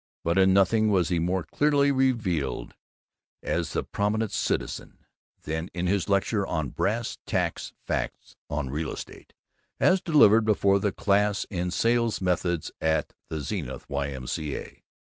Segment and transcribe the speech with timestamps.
[0.23, 2.73] But in nothing was he more clearly revealed
[3.43, 4.97] as the Prominent Citizen
[5.43, 9.33] than in his lecture on "Brass Tacks Facts on Real Estate,"
[9.79, 14.81] as delivered before the class in Sales Methods at the Zenith Y.M.C.A.